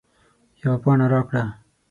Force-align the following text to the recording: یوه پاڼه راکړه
یوه 0.61 0.77
پاڼه 0.83 1.05
راکړه 1.13 1.43